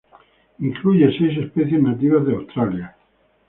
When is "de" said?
2.25-2.33